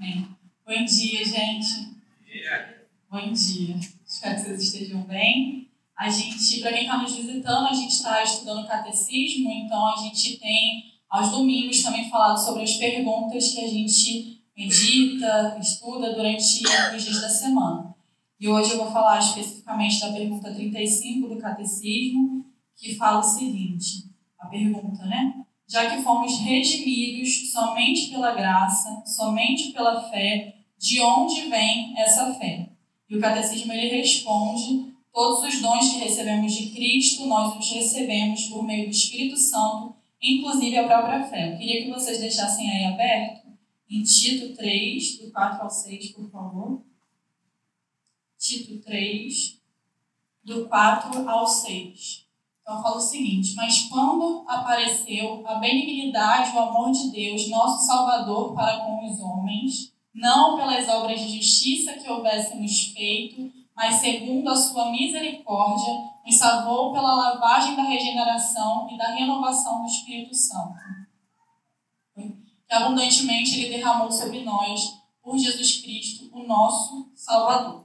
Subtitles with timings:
[0.00, 0.26] Amém.
[0.66, 1.94] Bom dia, gente.
[3.10, 3.76] Bom dia.
[4.06, 5.68] Espero que vocês estejam bem.
[5.94, 10.38] A gente, para quem está nos visitando, a gente está estudando catecismo, então a gente
[10.38, 17.04] tem aos domingos também falado sobre as perguntas que a gente medita, estuda durante os
[17.04, 17.94] dias da semana.
[18.40, 24.08] E hoje eu vou falar especificamente da pergunta 35 do catecismo, que fala o seguinte:
[24.38, 25.44] a pergunta, né?
[25.70, 32.70] Já que fomos redimidos somente pela graça, somente pela fé, de onde vem essa fé?
[33.08, 38.48] E o catecismo ele responde: todos os dons que recebemos de Cristo, nós os recebemos
[38.48, 41.52] por meio do Espírito Santo, inclusive a própria fé.
[41.52, 43.46] Eu queria que vocês deixassem aí aberto
[43.88, 46.82] em Tito 3, do 4 ao 6, por favor.
[48.36, 49.60] Tito 3,
[50.42, 52.28] do 4 ao 6.
[52.70, 58.54] Então fala o seguinte: Mas quando apareceu a benignidade o amor de Deus, nosso Salvador,
[58.54, 64.54] para com os homens, não pelas obras de justiça que houvéssemos feito, mas segundo a
[64.54, 65.92] sua misericórdia,
[66.24, 70.78] nos salvou pela lavagem da regeneração e da renovação do Espírito Santo.
[72.14, 77.82] Que abundantemente ele derramou sobre nós, por Jesus Cristo, o nosso Salvador.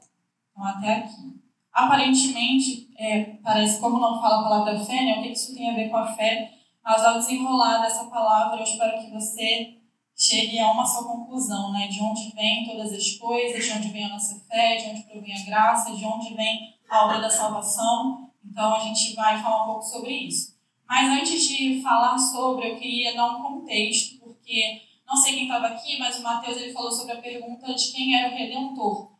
[0.51, 1.41] Então, até aqui.
[1.73, 5.75] Aparentemente, é, parece, como não fala a palavra fé, né, o que isso tem a
[5.75, 6.51] ver com a fé,
[6.83, 9.75] mas ao desenrolar dessa palavra, eu espero que você
[10.15, 11.87] chegue a uma só conclusão, né?
[11.87, 15.33] De onde vem todas as coisas, de onde vem a nossa fé, de onde provém
[15.33, 18.31] a graça, de onde vem a obra da salvação.
[18.43, 20.55] Então a gente vai falar um pouco sobre isso.
[20.87, 25.67] Mas antes de falar sobre, eu queria dar um contexto, porque não sei quem estava
[25.67, 29.14] aqui, mas o Mateus ele falou sobre a pergunta de quem era o Redentor.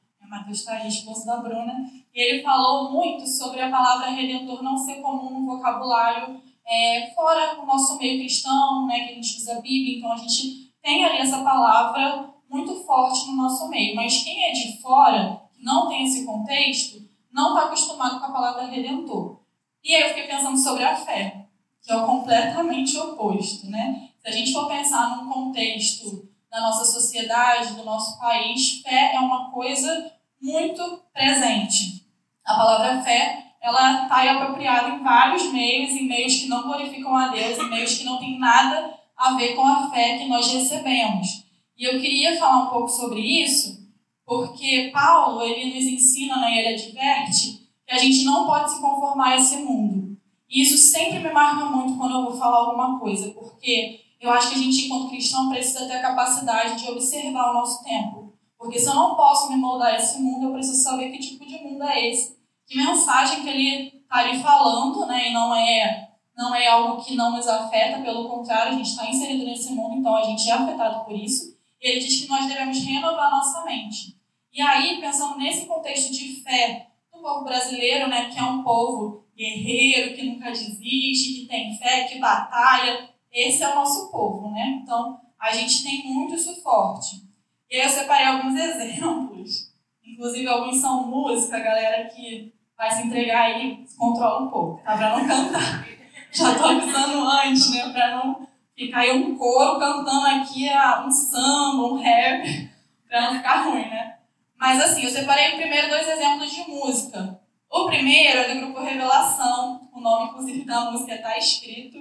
[0.88, 5.46] Esposo da Bruna, e ele falou muito sobre a palavra Redentor não ser comum no
[5.46, 10.12] vocabulário é, fora o nosso meio cristão, né, que a gente usa a Bíblia, então
[10.12, 13.96] a gente tem ali essa palavra muito forte no nosso meio.
[13.96, 18.32] Mas quem é de fora, que não tem esse contexto, não está acostumado com a
[18.32, 19.40] palavra redentor.
[19.84, 21.46] E aí eu fiquei pensando sobre a fé,
[21.84, 24.10] que é o completamente oposto, né?
[24.20, 29.20] Se a gente for pensar num contexto da nossa sociedade, do nosso país, fé é
[29.20, 30.12] uma coisa
[30.46, 32.06] muito presente.
[32.46, 37.30] A palavra fé, ela está apropriada em vários meios, em meios que não glorificam a
[37.30, 41.44] Deus, em meios que não tem nada a ver com a fé que nós recebemos.
[41.76, 43.90] E eu queria falar um pouco sobre isso,
[44.24, 49.30] porque Paulo, ele nos ensina, né, ele adverte, que a gente não pode se conformar
[49.30, 50.16] a esse mundo.
[50.48, 54.50] E isso sempre me marca muito quando eu vou falar alguma coisa, porque eu acho
[54.50, 58.25] que a gente, enquanto cristão, precisa ter a capacidade de observar o nosso tempo.
[58.66, 61.46] Porque se eu não posso me moldar a esse mundo, eu preciso saber que tipo
[61.46, 62.36] de mundo é esse.
[62.66, 65.30] Que mensagem que ele está ali falando, né?
[65.30, 69.08] E não é não é algo que não nos afeta, pelo contrário, a gente está
[69.08, 71.56] inserido nesse mundo, então a gente é afetado por isso.
[71.80, 74.20] E ele diz que nós devemos renovar nossa mente.
[74.52, 79.26] E aí, pensando nesse contexto de fé do povo brasileiro, né, que é um povo
[79.38, 84.82] guerreiro, que nunca desiste, que tem fé, que batalha, esse é o nosso povo, né?
[84.82, 87.26] Então, a gente tem muito isso forte.
[87.70, 89.74] E aí eu separei alguns exemplos,
[90.06, 94.96] inclusive alguns são música, galera que vai se entregar aí, se controla um pouco, tá?
[94.98, 95.86] Pra não cantar
[96.32, 97.90] já estou avisando antes, né?
[97.90, 100.70] Para não ficar aí um coro cantando aqui
[101.06, 102.70] um samba, um rap,
[103.08, 104.18] para não ficar ruim, né?
[104.58, 107.40] Mas assim, eu separei primeiro dois exemplos de música.
[107.70, 111.98] O primeiro é do grupo Revelação, o nome inclusive da música está escrito,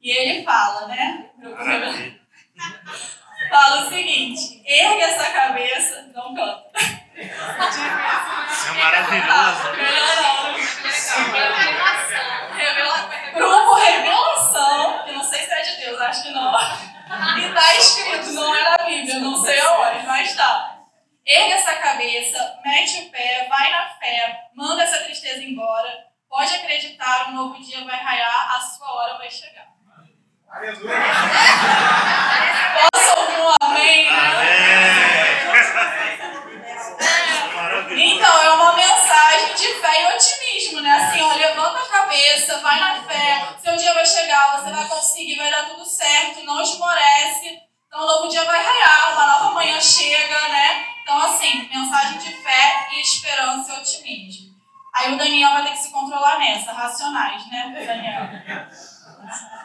[0.00, 1.30] e ele fala, né?
[1.38, 2.12] Grupo Revelação.
[3.52, 6.64] Fala o seguinte: ergue essa cabeça, não canta.
[7.14, 9.76] Isso é maravilhoso.
[9.76, 10.54] Melhor não.
[10.54, 11.24] Revelação.
[12.56, 16.52] Revelação grupo Revelação, que não sei se é de Deus, acho que não.
[16.52, 20.78] E tá escrito, não é da Bíblia, não sei aonde, mas tá.
[21.26, 26.06] Erga essa cabeça, mete o pé, vai na fé, manda essa tristeza embora.
[26.28, 29.68] Pode acreditar, um novo dia vai raiar, a sua hora vai chegar.
[30.48, 30.96] Aleluia!
[33.42, 34.06] Um amém?
[34.06, 34.72] Né?
[37.94, 40.92] Então, é uma mensagem de fé e otimismo, né?
[40.92, 45.36] Assim, ó, levanta a cabeça, vai na fé, seu dia vai chegar, você vai conseguir,
[45.36, 47.60] vai dar tudo certo, não esmorece.
[47.88, 50.86] Então, o novo dia vai raiar, uma nova manhã chega, né?
[51.02, 54.52] Então, assim, mensagem de fé e esperança e otimismo.
[54.94, 58.70] Aí o Daniel vai ter que se controlar nessa, racionais, né, Daniel?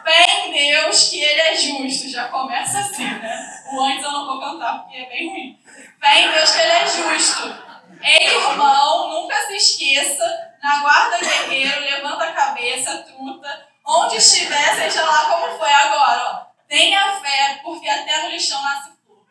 [0.04, 3.62] Fé em Deus que Ele é justo, já começa assim, né?
[3.72, 5.58] O antes eu não vou cantar porque é bem ruim.
[6.00, 7.68] Fé em Deus que Ele é justo.
[8.00, 10.24] Ei, irmão, nunca se esqueça,
[10.62, 16.24] na guarda guerreiro, levanta a cabeça, truta, onde estiver, seja lá como foi agora.
[16.32, 16.48] Ó.
[16.68, 19.26] Tenha fé, porque até no lixão nasce flor.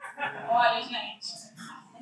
[0.49, 1.37] Olha, gente.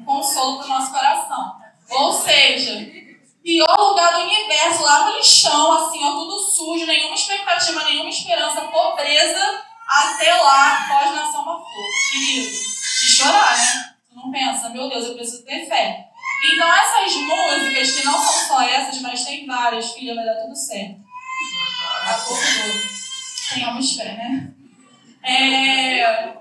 [0.05, 1.55] consolo para o nosso coração.
[1.89, 3.04] Ou seja,
[3.45, 8.61] pior lugar do universo, lá no lixão, assim, ó, tudo sujo, nenhuma expectativa, nenhuma esperança,
[8.61, 11.89] pobreza, até lá pode nascer uma flor.
[12.11, 13.95] Querido, de chorar, né?
[14.09, 16.07] Tu não pensa, meu Deus, eu preciso ter fé.
[16.51, 20.55] Então essas músicas, que não são só essas, mas tem várias, filha, vai dar tudo
[20.55, 21.05] certo.
[22.03, 22.41] A pouco
[23.53, 24.51] Tenhamos fé, né?
[25.23, 26.33] É,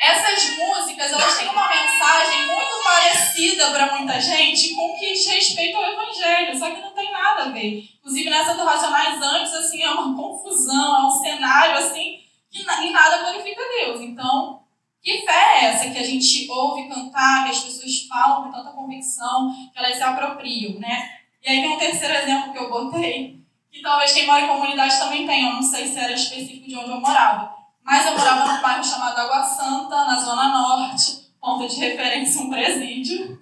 [0.00, 5.26] essas músicas, elas têm uma mensagem muito parecida para muita gente com o que diz
[5.26, 7.88] respeito ao Evangelho, só que não tem nada a ver.
[7.98, 12.20] Inclusive, nessa do Racionais antes, assim, é uma confusão, é um cenário, assim,
[12.50, 14.00] que em nada glorifica Deus.
[14.00, 14.60] Então,
[15.02, 18.70] que fé é essa que a gente ouve cantar, que as pessoas falam com tanta
[18.70, 21.10] convicção, que elas se apropriam, né?
[21.42, 23.40] E aí tem um terceiro exemplo que eu botei,
[23.70, 26.76] que talvez quem mora em comunidade também tenha, eu não sei se era específico de
[26.76, 27.55] onde eu morava.
[27.86, 32.50] Mas eu morava num bairro chamado Água Santa, na Zona Norte, ponto de referência um
[32.50, 33.40] presídio.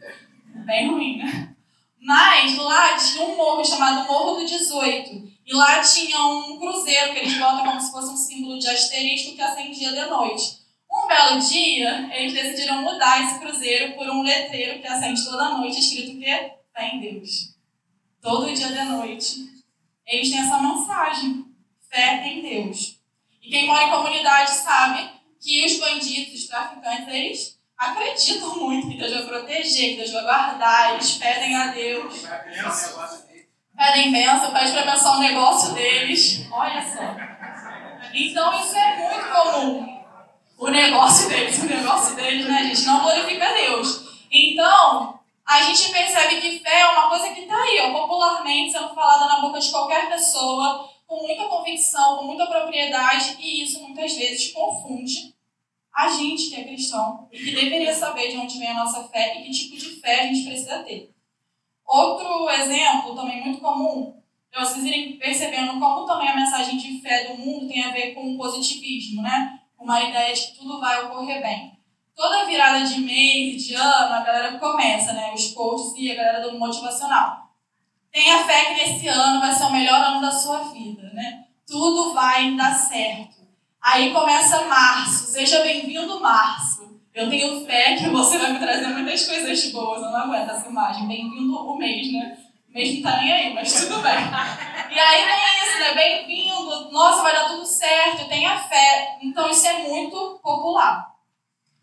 [0.66, 1.56] Bem ruim, né?
[1.98, 5.32] Mas lá tinha um morro chamado Morro do 18.
[5.46, 9.34] E lá tinha um cruzeiro que eles botam como se fosse um símbolo de asterisco
[9.34, 10.58] que acendia de noite.
[10.92, 15.80] Um belo dia, eles decidiram mudar esse cruzeiro por um letreiro que acende toda noite,
[15.80, 16.52] escrito o quê?
[16.70, 17.54] Fé em Deus.
[18.20, 19.36] Todo dia de noite.
[20.06, 21.46] Eles têm essa mensagem.
[21.90, 22.93] Fé em Deus.
[23.44, 28.96] E quem mora em comunidade sabe que os bandidos, os traficantes, eles acreditam muito que
[28.96, 32.24] Deus vai proteger, que Deus vai guardar, eles pedem a Deus.
[33.76, 36.46] Pedem bênção, pedem para abençoar o negócio deles.
[36.50, 37.16] Olha só.
[38.14, 39.94] Então isso é muito comum.
[40.56, 42.86] O negócio deles, o negócio deles, né, gente?
[42.86, 44.04] Não glorifica Deus.
[44.30, 48.94] Então, a gente percebe que fé é uma coisa que está aí, ó, popularmente sendo
[48.94, 54.14] falada na boca de qualquer pessoa com muita convicção, com muita propriedade, e isso muitas
[54.14, 55.32] vezes confunde
[55.94, 59.38] a gente que é cristão e que deveria saber de onde vem a nossa fé
[59.38, 61.14] e que tipo de fé a gente precisa ter.
[61.86, 64.20] Outro exemplo, também muito comum,
[64.52, 68.12] é vocês irem percebendo como também a mensagem de fé do mundo tem a ver
[68.12, 69.60] com o positivismo, né?
[69.78, 71.78] Uma ideia de que tudo vai ocorrer bem.
[72.16, 75.32] Toda virada de mês, de ano, a galera começa, né?
[75.32, 77.43] Os coaches e a galera do motivacional
[78.14, 81.46] Tenha fé que nesse ano vai ser o melhor ano da sua vida, né?
[81.66, 83.38] Tudo vai dar certo.
[83.82, 85.32] Aí começa março.
[85.32, 87.00] Seja bem-vindo, março.
[87.12, 90.00] Eu tenho fé que você vai me trazer muitas coisas boas.
[90.00, 91.08] Eu não aguento essa imagem.
[91.08, 92.38] Bem-vindo o mês, né?
[92.70, 94.14] O mês não tá nem aí, mas tudo bem.
[94.14, 95.94] E aí vem isso, né?
[95.94, 96.92] Bem-vindo.
[96.92, 98.28] Nossa, vai dar tudo certo.
[98.28, 99.18] Tenha fé.
[99.22, 101.12] Então isso é muito popular.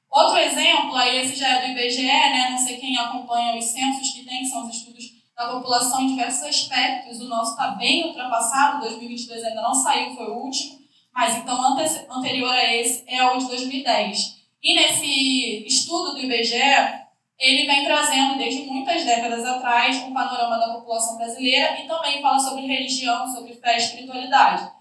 [0.10, 2.48] Outro exemplo, aí esse já é do IBGE, né?
[2.52, 5.11] Não sei quem acompanha os censos que tem, que são os estudos
[5.42, 7.20] da população em diversos aspectos.
[7.20, 10.80] O nosso está bem ultrapassado, 2022 ainda não saiu, foi o último,
[11.14, 11.78] mas então
[12.10, 14.42] anterior a esse é o de 2010.
[14.62, 17.02] E nesse estudo do IBGE,
[17.40, 22.38] ele vem trazendo desde muitas décadas atrás um panorama da população brasileira e também fala
[22.38, 24.72] sobre religião, sobre fé e espiritualidade.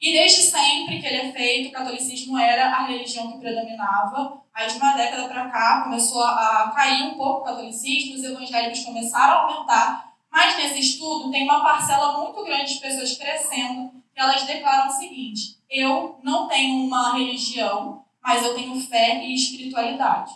[0.00, 4.40] E desde sempre que ele é feito, o catolicismo era a religião que predominava.
[4.58, 8.80] Aí, de uma década para cá, começou a cair um pouco o catolicismo, os evangélicos
[8.80, 10.12] começaram a aumentar.
[10.28, 14.92] Mas nesse estudo, tem uma parcela muito grande de pessoas crescendo que elas declaram o
[14.92, 20.34] seguinte: eu não tenho uma religião, mas eu tenho fé e espiritualidade.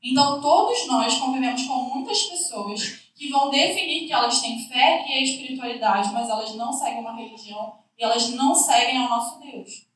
[0.00, 5.24] Então, todos nós convivemos com muitas pessoas que vão definir que elas têm fé e
[5.24, 9.89] espiritualidade, mas elas não seguem uma religião e elas não seguem ao nosso Deus.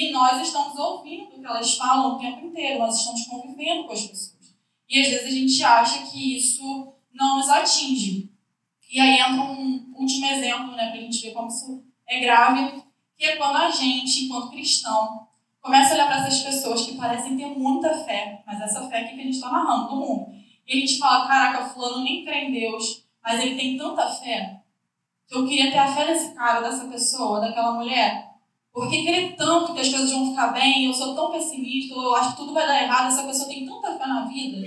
[0.00, 3.92] E nós estamos ouvindo o que elas falam o tempo inteiro, nós estamos convivendo com
[3.92, 4.56] as pessoas.
[4.88, 8.32] E às vezes a gente acha que isso não nos atinge.
[8.90, 12.82] E aí entra um último exemplo, né, para a gente ver como isso é grave,
[13.14, 15.28] que é quando a gente, enquanto cristão,
[15.60, 19.12] começa a olhar para essas pessoas que parecem ter muita fé, mas essa fé que
[19.12, 20.32] a gente está narrando do mundo.
[20.66, 24.60] E a gente fala, caraca, fulano nem crê em Deus, mas ele tem tanta fé
[25.30, 28.29] eu queria ter a fé desse cara, dessa pessoa, daquela mulher.
[28.72, 32.30] Porque querer tanto que as coisas vão ficar bem, eu sou tão pessimista, eu acho
[32.30, 34.66] que tudo vai dar errado, essa pessoa tem tanta fé na vida.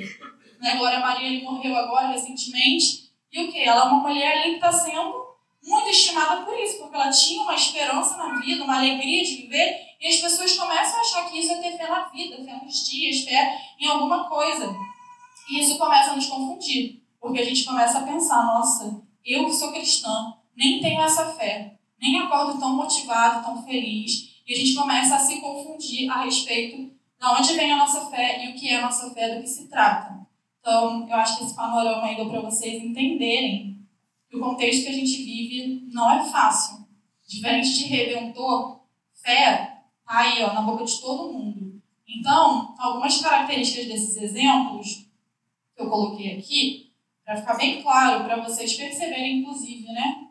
[0.60, 0.76] Né?
[0.78, 3.10] Glória Maria ele morreu agora, recentemente.
[3.32, 3.60] E o que?
[3.60, 5.24] Ela é uma mulher ali que está sendo
[5.66, 9.80] muito estimada por isso, porque ela tinha uma esperança na vida, uma alegria de viver,
[10.00, 12.90] e as pessoas começam a achar que isso é ter fé na vida, fé nos
[12.90, 14.76] dias, fé em alguma coisa.
[15.50, 19.54] E isso começa a nos confundir, porque a gente começa a pensar, nossa, eu que
[19.54, 24.76] sou cristã, nem tenho essa fé, nem acordo tão motivado, tão feliz, e a gente
[24.76, 28.68] começa a se confundir a respeito de onde vem a nossa fé e o que
[28.68, 30.28] é a nossa fé, do que se trata.
[30.60, 33.88] Então, eu acho que esse panorama aí deu para vocês entenderem
[34.30, 36.86] que o contexto que a gente vive não é fácil.
[37.26, 38.82] Diferente de Redentor,
[39.14, 41.82] fé está aí ó, na boca de todo mundo.
[42.06, 45.06] Então, algumas características desses exemplos
[45.74, 46.92] que eu coloquei aqui,
[47.24, 50.23] para ficar bem claro, para vocês perceberem, inclusive, né?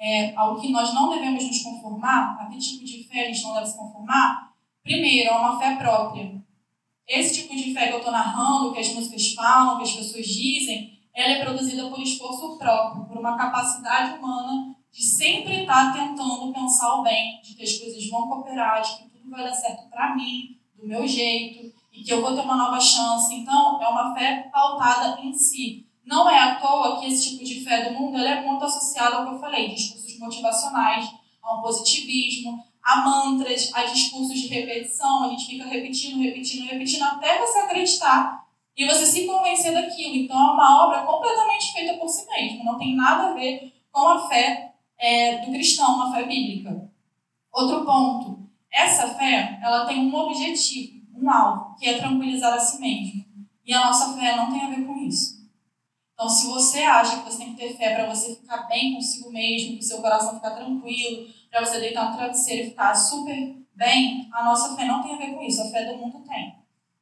[0.00, 3.42] É, ao que nós não devemos nos conformar, a que tipo de fé a gente
[3.42, 4.52] não deve se conformar,
[4.82, 6.40] primeiro, é uma fé própria.
[7.06, 10.26] Esse tipo de fé que eu estou narrando, que as músicas falam, que as pessoas
[10.26, 16.52] dizem, ela é produzida por esforço próprio, por uma capacidade humana de sempre estar tentando
[16.52, 19.88] pensar o bem, de que as coisas vão cooperar, de que tudo vai dar certo
[19.90, 23.34] para mim, do meu jeito, e que eu vou ter uma nova chance.
[23.34, 25.87] Então, é uma fé pautada em si.
[26.08, 29.26] Não é à toa que esse tipo de fé do mundo é muito associado ao
[29.26, 31.06] que eu falei, discursos motivacionais,
[31.42, 35.24] a um positivismo, a mantras, a discursos de repetição.
[35.24, 38.42] A gente fica repetindo, repetindo, repetindo até você acreditar
[38.74, 40.16] e você se convencer daquilo.
[40.16, 42.64] Então, é uma obra completamente feita por si mesmo.
[42.64, 46.90] Não tem nada a ver com a fé é, do cristão, uma fé bíblica.
[47.52, 48.48] Outro ponto.
[48.72, 53.26] Essa fé, ela tem um objetivo, um alvo, que é tranquilizar a si mesmo.
[53.66, 55.37] E a nossa fé não tem a ver com isso.
[56.18, 59.30] Então, se você acha que você tem que ter fé para você ficar bem consigo
[59.30, 63.54] mesmo, para o seu coração ficar tranquilo, para você deitar no travesseiro e ficar super
[63.76, 65.62] bem, a nossa fé não tem a ver com isso.
[65.62, 66.58] A fé do mundo tem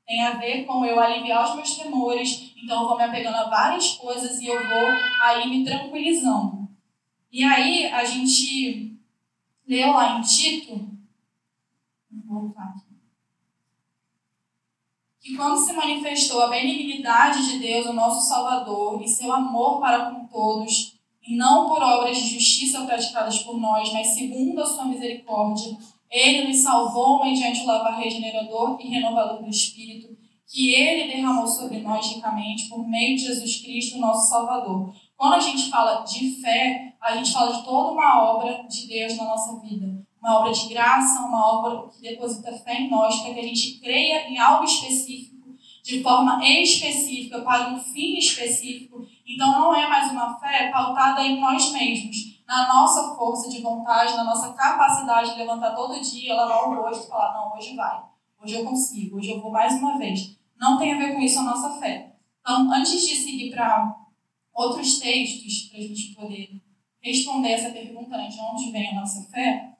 [0.06, 3.48] tem a ver com eu aliviar os meus temores, então eu vou me apegando a
[3.48, 4.88] várias coisas e eu vou
[5.20, 6.68] aí me tranquilizando.
[7.32, 8.96] E aí a gente
[9.66, 10.96] leu lá em Tito,
[12.08, 12.94] vou voltar aqui,
[15.26, 20.08] que quando se manifestou a benignidade de Deus, o nosso Salvador, e seu amor para
[20.08, 24.84] com todos, e não por obras de justiça praticadas por nós, mas segundo a sua
[24.84, 25.76] misericórdia,
[26.08, 30.16] ele nos salvou mediante o lavar regenerador e renovador do Espírito,
[30.46, 34.94] que ele derramou sobre nós ricamente por meio de Jesus Cristo, nosso Salvador.
[35.16, 39.16] Quando a gente fala de fé, a gente fala de toda uma obra de Deus
[39.16, 40.05] na nossa vida.
[40.26, 43.78] Uma obra de graça, uma obra que deposita fé em nós, para que a gente
[43.78, 45.54] creia em algo específico,
[45.84, 49.06] de forma específica, para um fim específico.
[49.24, 54.16] Então não é mais uma fé pautada em nós mesmos, na nossa força de vontade,
[54.16, 58.02] na nossa capacidade de levantar todo dia, lavar o rosto e falar: não, hoje vai,
[58.42, 60.36] hoje eu consigo, hoje eu vou mais uma vez.
[60.58, 62.16] Não tem a ver com isso a nossa fé.
[62.40, 63.94] Então, antes de seguir para
[64.52, 66.60] outros textos, para a gente poder
[67.00, 69.75] responder essa pergunta né, de onde vem a nossa fé,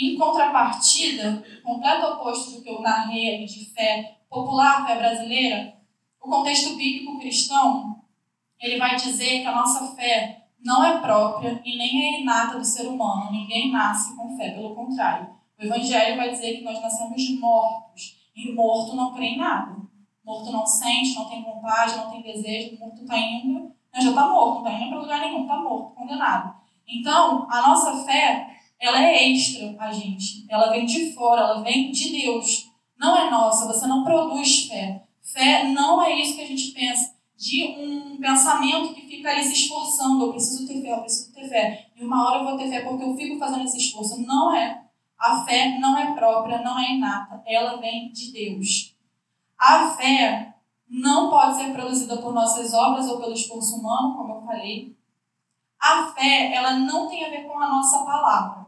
[0.00, 5.74] em contrapartida, completo oposto do que eu narrei ali de fé popular, fé brasileira,
[6.20, 8.02] o contexto bíblico cristão,
[8.58, 12.64] ele vai dizer que a nossa fé não é própria e nem é inata do
[12.64, 13.30] ser humano.
[13.30, 15.30] Ninguém nasce com fé, pelo contrário.
[15.58, 18.20] O Evangelho vai dizer que nós nascemos mortos.
[18.36, 19.76] E morto não crê em nada.
[20.24, 22.78] Morto não sente, não tem vontade, não tem desejo.
[22.78, 25.94] Morto está indo, né, já está morto, não está indo para lugar nenhum, está morto,
[25.94, 26.54] condenado.
[26.86, 30.46] Então, a nossa fé, ela é extra a gente.
[30.48, 32.70] Ela vem de fora, ela vem de Deus.
[32.98, 35.04] Não é nossa, você não produz fé.
[35.22, 39.52] Fé não é isso que a gente pensa de um pensamento que fica ali se
[39.52, 40.24] esforçando.
[40.24, 41.86] Eu preciso ter fé, eu preciso ter fé.
[41.94, 44.20] E uma hora eu vou ter fé porque eu fico fazendo esse esforço.
[44.22, 44.82] Não é.
[45.18, 47.42] A fé não é própria, não é inata.
[47.46, 48.96] Ela vem de Deus.
[49.58, 50.54] A fé
[50.88, 54.96] não pode ser produzida por nossas obras ou pelo esforço humano, como eu falei.
[55.78, 58.59] A fé, ela não tem a ver com a nossa palavra.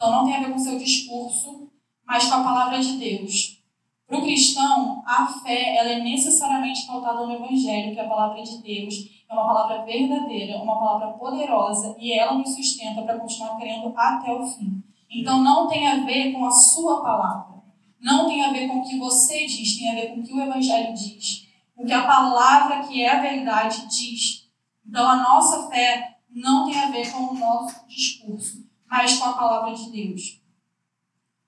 [0.00, 1.72] Então, não tem a ver com o seu discurso,
[2.06, 3.58] mas com a palavra de Deus.
[4.06, 8.40] Para o cristão, a fé ela é necessariamente pautada no Evangelho, que é a palavra
[8.40, 8.94] de Deus.
[9.28, 14.32] É uma palavra verdadeira, uma palavra poderosa e ela nos sustenta para continuar crendo até
[14.32, 14.82] o fim.
[15.10, 17.58] Então não tem a ver com a sua palavra.
[18.00, 20.32] Não tem a ver com o que você diz, tem a ver com o que
[20.32, 21.46] o Evangelho diz.
[21.76, 24.48] O que a palavra que é a verdade diz.
[24.86, 29.32] Então a nossa fé não tem a ver com o nosso discurso, mas com a
[29.32, 30.40] palavra de Deus.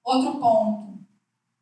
[0.04, 0.90] Outro ponto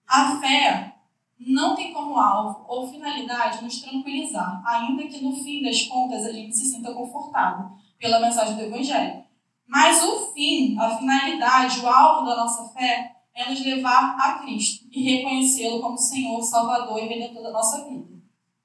[0.08, 0.94] a fé
[1.38, 6.32] não tem como alvo ou finalidade nos tranquilizar, ainda que no fim das contas a
[6.32, 9.22] gente se sinta confortável pela mensagem do Evangelho.
[9.66, 14.86] Mas o fim, a finalidade, o alvo da nossa fé é nos levar a Cristo
[14.90, 18.08] e reconhecê-lo como Senhor, Salvador e Redentor da nossa vida.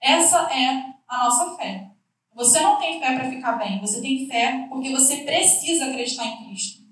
[0.01, 1.91] Essa é a nossa fé.
[2.33, 6.45] Você não tem fé para ficar bem, você tem fé porque você precisa acreditar em
[6.45, 6.82] Cristo.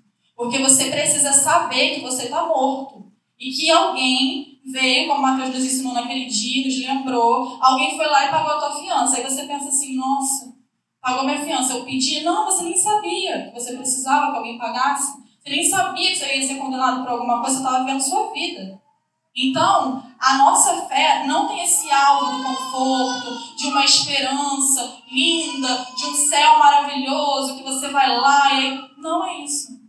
[0.42, 3.06] Porque você precisa saber que você está morto
[3.38, 8.26] e que alguém veio, como Mateus nos ensinou naquele dia, nos lembrou, alguém foi lá
[8.26, 9.16] e pagou a tua fiança.
[9.18, 10.52] Aí você pensa assim, nossa,
[11.00, 11.74] pagou minha fiança.
[11.74, 15.12] Eu pedi, não, você nem sabia que você precisava que alguém pagasse.
[15.40, 18.32] Você nem sabia que você ia ser condenado por alguma coisa, você estava vivendo sua
[18.32, 18.82] vida.
[19.36, 26.04] Então, a nossa fé não tem esse alvo do conforto, de uma esperança linda, de
[26.04, 28.90] um céu maravilhoso que você vai lá e.
[28.98, 29.81] Não é isso.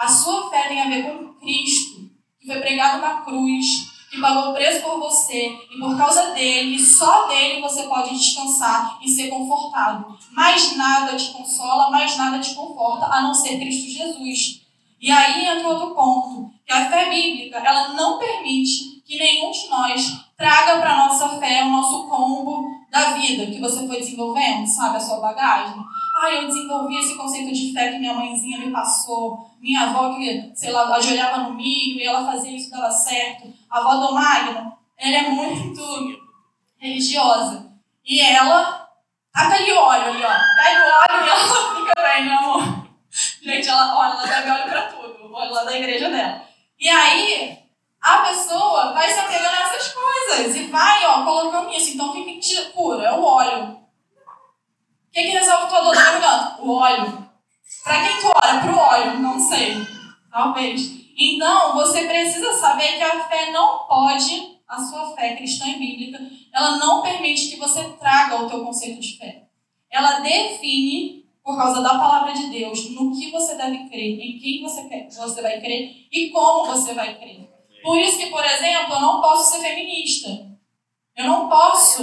[0.00, 2.08] A sua fé tem a ver com Cristo
[2.40, 3.66] que foi pregado na cruz,
[4.10, 8.98] que pagou o preço por você, e por causa dele, só dele você pode descansar
[9.02, 10.18] e ser confortado.
[10.32, 14.62] Mais nada te consola, mais nada te conforta, a não ser Cristo Jesus.
[14.98, 19.68] E aí entra outro ponto, que a fé bíblica, ela não permite que nenhum de
[19.68, 24.96] nós traga para nossa fé o nosso combo da vida que você foi desenvolvendo, sabe,
[24.96, 25.76] a sua bagagem.
[26.16, 30.52] Ah, eu desenvolvi esse conceito de fé que minha mãezinha me passou, minha avó que,
[30.54, 33.52] sei lá, ajoelhava no milho e ela fazia isso dava certo.
[33.68, 35.82] A avó do Magno, ela é muito
[36.78, 37.70] religiosa.
[38.04, 38.88] E ela
[39.32, 40.62] taca ali óleo ali, ó.
[40.62, 42.86] Pega o óleo e ela fica bem, meu amor.
[43.42, 45.26] Gente, ela, olha, ela deve óleo pra tudo.
[45.26, 46.42] O óleo lá da igreja dela.
[46.78, 47.58] E aí,
[48.00, 51.90] a pessoa vai se apegando a essas coisas e vai, ó, colocando isso.
[51.90, 53.04] Então, o que, que te cura?
[53.04, 53.72] É o óleo.
[53.74, 56.62] O que, que resolve tua dor da garganta?
[56.62, 57.29] O óleo.
[57.84, 58.60] Para quem tu ora?
[58.60, 59.20] Pro óleo?
[59.20, 59.76] Não sei.
[60.30, 61.00] Talvez.
[61.16, 66.18] Então, você precisa saber que a fé não pode, a sua fé cristã e bíblica,
[66.52, 69.44] ela não permite que você traga o teu conceito de fé.
[69.90, 74.62] Ela define, por causa da palavra de Deus, no que você deve crer, em quem
[74.62, 77.50] você, quer, você vai crer e como você vai crer.
[77.82, 80.28] Por isso que, por exemplo, eu não posso ser feminista.
[81.16, 82.02] Eu não posso.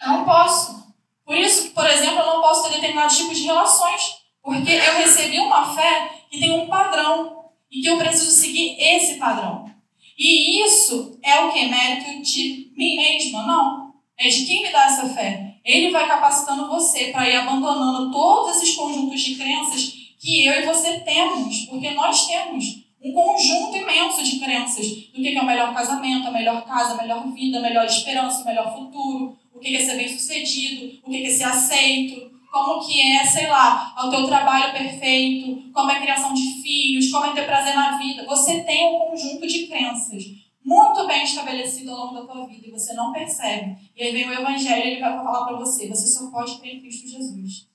[0.00, 0.94] Eu não posso.
[1.24, 5.38] Por isso, por exemplo, eu não posso ter determinados tipos de relações, porque eu recebi
[5.38, 9.70] uma fé que tem um padrão e que eu preciso seguir esse padrão.
[10.18, 11.66] E isso é o que?
[11.66, 13.46] Mérito de mim mesma?
[13.46, 13.92] Não.
[14.18, 15.56] É de quem me dá essa fé.
[15.64, 20.66] Ele vai capacitando você para ir abandonando todos esses conjuntos de crenças que eu e
[20.66, 25.74] você temos, porque nós temos um conjunto imenso de crenças do que é o melhor
[25.74, 29.80] casamento, a melhor casa, a melhor vida, a melhor esperança, o melhor futuro, que é
[29.80, 34.26] ser bem sucedido, o que é ser aceito, como que é, sei lá, o teu
[34.26, 38.26] trabalho perfeito, como é a criação de filhos, como é ter prazer na vida.
[38.26, 40.22] Você tem um conjunto de crenças
[40.62, 43.78] muito bem estabelecido ao longo da tua vida e você não percebe.
[43.96, 46.76] E aí vem o evangelho e ele vai falar para você, você só pode crer
[46.76, 47.66] em Cristo Jesus.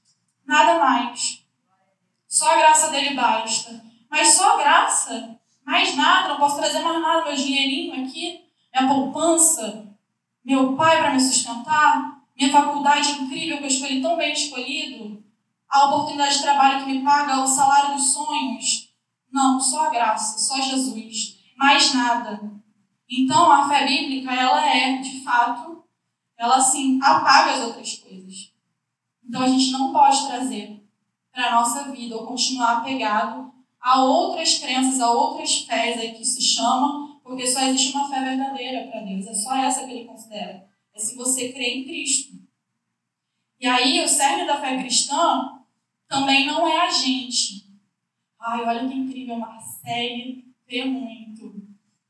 [0.45, 1.43] Nada mais.
[2.27, 3.83] Só a graça dele basta.
[4.07, 8.87] Mas só a graça, mais nada, não posso trazer mais nada, meu dinheirinho aqui, minha
[8.87, 9.87] poupança,
[10.45, 15.23] meu pai para me sustentar, minha faculdade incrível que eu escolhi tão bem escolhido,
[15.69, 18.93] a oportunidade de trabalho que me paga, o salário dos sonhos.
[19.31, 22.39] Não, só a graça, só Jesus, mais nada.
[23.09, 25.83] Então a fé bíblica, ela é, de fato,
[26.37, 28.53] ela assim apaga as outras coisas.
[29.27, 30.87] Então a gente não pode trazer
[31.33, 36.23] para a nossa vida ou continuar apegado a outras crenças, a outras fés aí que
[36.23, 39.27] se chamam porque só existe uma fé verdadeira para Deus.
[39.27, 40.66] É só essa que ele considera.
[40.97, 42.33] É se você crê em Cristo.
[43.59, 45.61] E aí, o cerne da fé cristã
[46.07, 47.67] também não é a gente.
[48.39, 51.67] Ai, olha que incrível, Marcele crê muito.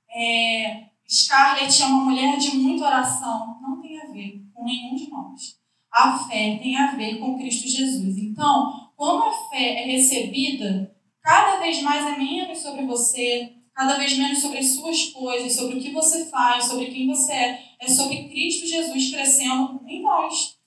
[0.09, 3.59] É, Scarlett é uma mulher de muita oração.
[3.61, 5.59] Não tem a ver com nenhum de nós.
[5.91, 8.17] A fé tem a ver com Cristo Jesus.
[8.17, 14.17] Então, quando a fé é recebida, cada vez mais é menos sobre você, cada vez
[14.17, 17.63] menos sobre as suas coisas, sobre o que você faz, sobre quem você é.
[17.79, 20.57] É sobre Cristo Jesus crescendo em nós.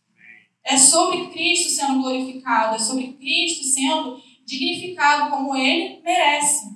[0.62, 6.70] É sobre Cristo sendo glorificado, é sobre Cristo sendo dignificado como ele merece.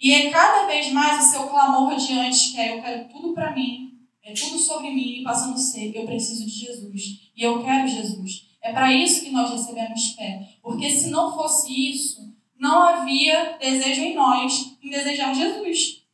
[0.00, 3.54] E é cada vez mais o seu clamor diante, que é eu quero tudo para
[3.54, 7.02] mim, é tudo sobre mim, passando a ser, eu preciso de Jesus.
[7.36, 8.46] E eu quero Jesus.
[8.62, 10.48] É para isso que nós recebemos fé.
[10.62, 16.04] Porque se não fosse isso, não havia desejo em nós em desejar Jesus.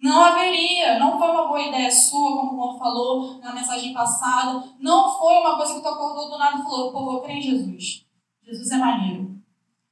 [0.00, 4.64] Não haveria, não foi uma boa ideia sua, como o Juan falou na mensagem passada.
[4.80, 7.42] Não foi uma coisa que tu acordou do nada e falou, pô, vou crer em
[7.42, 8.06] Jesus.
[8.42, 9.36] Jesus é maneiro.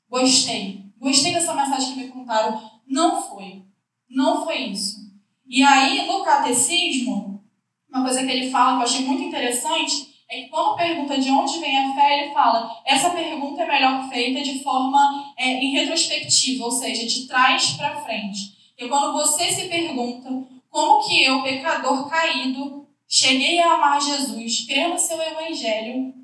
[0.09, 0.87] Gostei.
[0.99, 2.61] Gostei dessa mensagem que me contaram.
[2.87, 3.63] Não foi.
[4.09, 4.99] Não foi isso.
[5.47, 7.45] E aí, no catecismo,
[7.89, 11.29] uma coisa que ele fala que eu achei muito interessante é que quando pergunta de
[11.29, 15.73] onde vem a fé, ele fala: essa pergunta é melhor feita de forma é, em
[15.73, 18.57] retrospectiva, ou seja, de trás para frente.
[18.79, 20.31] E quando você se pergunta
[20.71, 26.15] como que eu, pecador caído, cheguei a amar Jesus, crer no seu evangelho,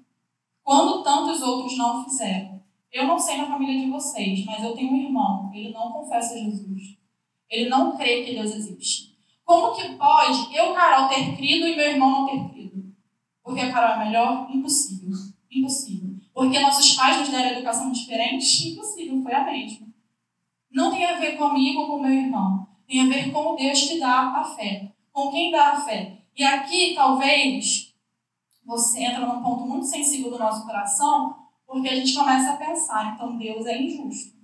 [0.62, 2.62] quando tantos outros não fizeram.
[2.92, 6.38] Eu não sei na família de vocês, mas eu tenho um irmão, ele não confessa
[6.38, 6.97] Jesus.
[7.51, 9.16] Ele não crê que Deus existe.
[9.45, 12.65] Como que pode eu, Carol, ter crido e meu irmão não ter crido?
[13.46, 14.50] Porque a Carol é melhor?
[14.50, 15.16] Impossível.
[15.48, 16.16] Impossível.
[16.35, 18.72] Porque nossos pais nos deram educação diferente?
[18.72, 19.87] Impossível, foi a mesma.
[20.68, 22.66] Não tem a ver comigo ou com meu irmão.
[22.88, 24.92] Tem a ver com Deus que dá a fé.
[25.12, 26.24] Com quem dá a fé.
[26.37, 27.94] E aqui, talvez,
[28.64, 33.14] você entra num ponto muito sensível do nosso coração, porque a gente começa a pensar,
[33.14, 34.37] então Deus é injusto.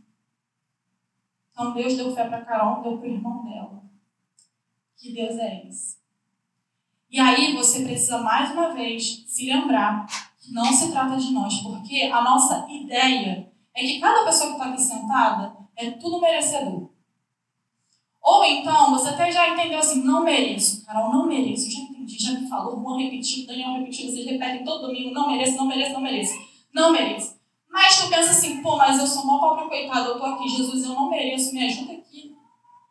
[1.51, 3.83] Então Deus deu fé para Carol, deu para o irmão dela.
[4.97, 6.02] que Deus é esse.
[7.13, 10.07] E aí você precisa mais uma vez se lembrar
[10.41, 14.57] que não se trata de nós, porque a nossa ideia é que cada pessoa que
[14.57, 16.89] está aqui sentada é tudo merecedor.
[18.23, 20.87] Ou então, você até já entendeu assim, não mereço.
[20.87, 21.71] Carol, não mereço.
[21.71, 22.81] Já entendi, já me falou.
[22.81, 26.35] Juan repetiu, Daniel repetiu, vocês repetem todo domingo, não mereço, não mereço, não mereço.
[26.73, 27.37] Não mereço.
[27.69, 30.83] Mas tu pensa assim, pô, mas eu sou uma pobre coitada, eu tô aqui, Jesus,
[30.85, 32.35] eu não mereço, me ajuda aqui.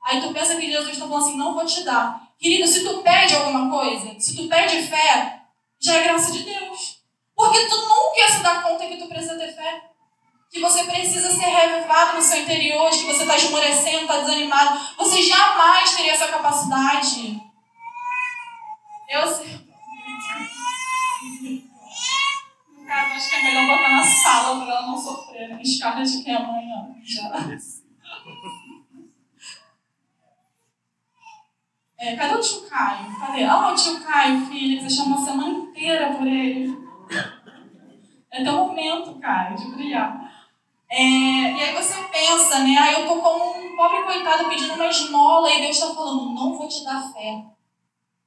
[0.03, 2.30] Aí tu pensa que Jesus está falando assim, não vou te dar.
[2.41, 5.41] Querido, se tu pede alguma coisa, se tu pede fé,
[5.79, 6.97] já é graça de Deus.
[7.35, 9.91] Porque tu nunca ia se dar conta que tu precisa ter fé
[10.51, 14.79] que você precisa ser revivado no seu interior, que você está esmorecendo, está desanimado.
[14.97, 17.41] Você jamais teria essa capacidade.
[19.07, 19.61] Eu sei.
[22.77, 25.61] No caso, acho que é melhor botar na sala para ela não sofrer né?
[25.61, 26.95] escala de que é amanhã.
[27.01, 27.31] Já.
[32.01, 33.15] É, cadê o tio Caio?
[33.19, 33.43] Cadê?
[33.43, 36.75] Ah, o tio Caio, filho, você chamou a semana inteira por ele.
[38.31, 40.19] É teu momento, Caio, de brilhar.
[40.89, 42.75] É, e aí você pensa, né?
[42.75, 46.57] Aí eu tô como um pobre coitado pedindo uma esmola e Deus está falando, não
[46.57, 47.43] vou te dar fé.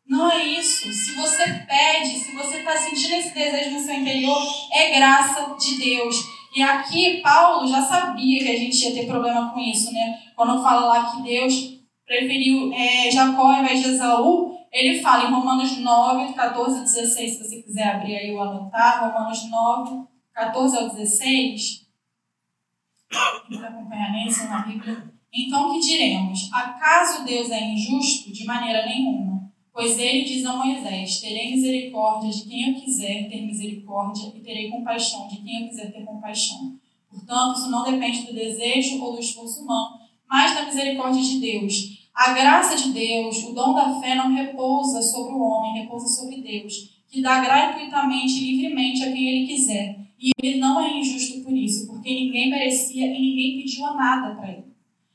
[0.06, 0.92] Não é isso.
[0.92, 5.78] Se você pede, se você está sentindo esse desejo no seu interior, é graça de
[5.78, 6.16] Deus.
[6.54, 10.22] E aqui Paulo já sabia que a gente ia ter problema com isso, né?
[10.36, 15.32] Quando fala lá que Deus preferiu é, Jacó ao invés de Esaú, ele fala em
[15.32, 20.90] Romanos 9, 14 16, se você quiser abrir aí o anotar, Romanos 9, 14 ao
[20.90, 21.84] 16
[23.08, 25.12] para acompanhar nesse na Bíblia.
[25.32, 26.50] Então, que diremos?
[26.52, 28.32] Acaso Deus é injusto?
[28.32, 29.52] De maneira nenhuma.
[29.72, 34.70] Pois ele diz a Moisés: Terei misericórdia de quem eu quiser ter misericórdia, e terei
[34.70, 36.76] compaixão de quem eu quiser ter compaixão.
[37.10, 39.98] Portanto, isso não depende do desejo ou do esforço humano,
[40.34, 42.08] mas da misericórdia de Deus.
[42.12, 46.40] A graça de Deus, o dom da fé, não repousa sobre o homem, repousa sobre
[46.40, 49.96] Deus, que dá gratuitamente e livremente a quem ele quiser.
[50.18, 54.50] E ele não é injusto por isso, porque ninguém merecia e ninguém pediu nada para
[54.50, 54.64] ele.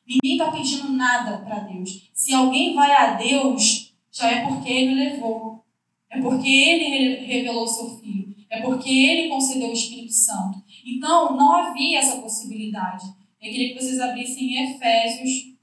[0.07, 2.09] Ninguém está pedindo nada para Deus.
[2.13, 5.65] Se alguém vai a Deus, já é porque ele levou.
[6.09, 8.33] É porque ele revelou seu filho.
[8.49, 10.63] É porque ele concedeu o Espírito Santo.
[10.85, 13.18] Então, não havia essa possibilidade.
[13.41, 15.57] Eu queria que vocês abrissem em Efésios, que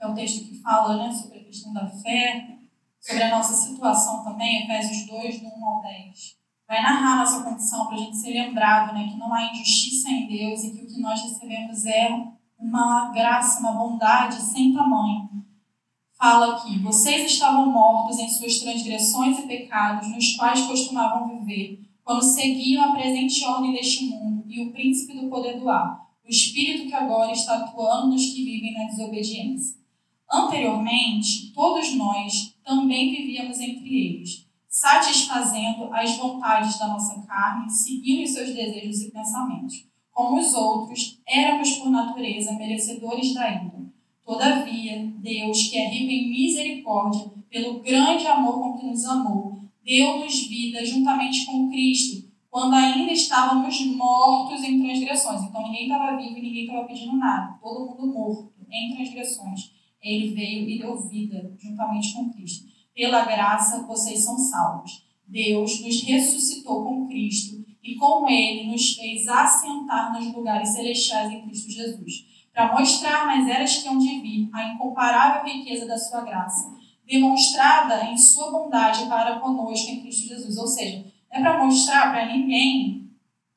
[0.00, 2.58] é o texto que fala né, sobre a questão da fé,
[3.00, 7.86] sobre a nossa situação também, Efésios 2, do 1 ao 10 vai narrar nossa condição
[7.86, 10.86] para a gente ser lembrado né, que não há injustiça em Deus e que o
[10.86, 12.10] que nós recebemos é
[12.58, 15.30] uma graça, uma bondade sem tamanho.
[16.18, 22.22] Fala aqui: vocês estavam mortos em suas transgressões e pecados, nos quais costumavam viver, quando
[22.22, 26.86] seguiam a presente ordem deste mundo e o príncipe do poder do ar, o espírito
[26.86, 29.78] que agora está atuando nos que vivem na desobediência.
[30.30, 38.30] Anteriormente, todos nós também vivíamos entre eles satisfazendo as vontades da nossa carne, seguindo os
[38.30, 39.86] seus desejos e pensamentos.
[40.12, 43.88] Como os outros, éramos por natureza merecedores da ira.
[44.24, 50.46] Todavia, Deus, que é rico em misericórdia, pelo grande amor com que nos amou, deu-nos
[50.46, 55.42] vida juntamente com Cristo, quando ainda estávamos mortos em transgressões.
[55.42, 59.72] Então ninguém estava vivo e ninguém estava pedindo nada, todo mundo morto em transgressões.
[60.02, 65.06] Ele veio e deu vida juntamente com Cristo pela graça vocês são salvos.
[65.24, 71.42] Deus nos ressuscitou com Cristo e com Ele nos fez assentar nos lugares celestiais em
[71.42, 76.22] Cristo Jesus, para mostrar nas eras que hão de vir a incomparável riqueza da sua
[76.22, 76.74] graça,
[77.06, 80.56] demonstrada em sua bondade para conosco em Cristo Jesus.
[80.56, 83.10] Ou seja, não é para mostrar para ninguém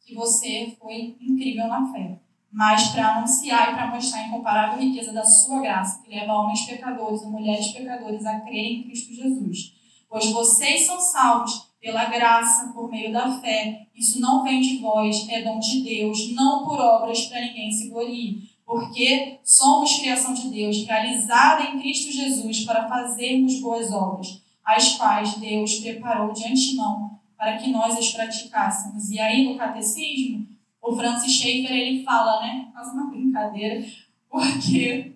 [0.06, 5.14] que você foi incrível na fé mas para anunciar e para mostrar a incomparável riqueza
[5.14, 9.74] da sua graça, que leva homens pecadores e mulheres pecadores a crerem em Cristo Jesus.
[10.10, 13.88] Pois vocês são salvos pela graça, por meio da fé.
[13.96, 17.88] Isso não vem de vós, é dom de Deus, não por obras para ninguém se
[17.90, 18.52] glorie.
[18.66, 25.36] Porque somos criação de Deus, realizada em Cristo Jesus para fazermos boas obras, as quais
[25.36, 27.11] Deus preparou de antemão
[27.42, 29.10] para que nós as praticássemos.
[29.10, 30.48] E aí no catecismo,
[30.80, 32.70] o Francis Schaeffer ele fala, né?
[32.72, 33.84] Faz uma brincadeira,
[34.30, 35.16] porque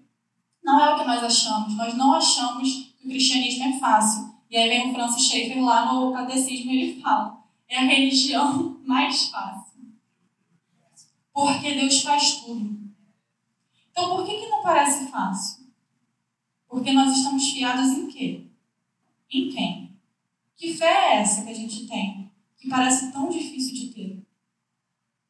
[0.63, 1.77] não é o que nós achamos.
[1.77, 4.33] Nós não achamos que o cristianismo é fácil.
[4.49, 9.27] E aí vem o Francis Schaeffer lá no catecismo ele fala: é a religião mais
[9.29, 9.93] fácil.
[11.31, 12.75] Porque Deus faz tudo.
[13.91, 15.67] Então por que, que não parece fácil?
[16.67, 18.47] Porque nós estamos fiados em quê?
[19.31, 19.94] Em quem?
[20.55, 22.31] Que fé é essa que a gente tem?
[22.57, 24.25] Que parece tão difícil de ter.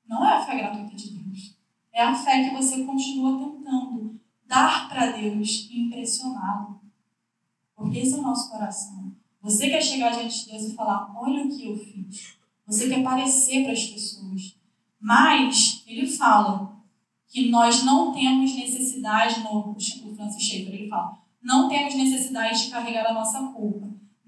[0.07, 1.55] Não é a fé gratuita de Deus.
[1.91, 6.81] É a fé que você continua tentando dar para Deus e impressioná-lo.
[7.75, 9.15] Porque esse é o nosso coração.
[9.41, 12.37] Você quer chegar diante de Deus e falar: olha o que eu fiz.
[12.65, 14.55] Você quer parecer para as pessoas.
[14.99, 16.75] Mas ele fala
[17.27, 22.71] que nós não temos necessidade, no, o Francis Schaeffer, ele fala, não temos necessidade de
[22.71, 23.84] carregar a nossa culpa,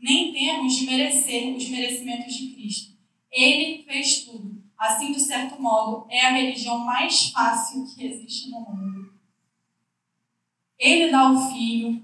[0.08, 2.98] nem temos de merecer os merecimentos de Cristo.
[3.30, 4.64] Ele fez tudo.
[4.78, 9.14] Assim, de certo modo, é a religião mais fácil que existe no mundo.
[10.80, 12.02] Ele dá o filho.